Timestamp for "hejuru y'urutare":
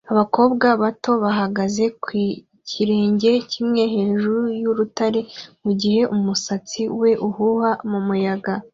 3.93-5.19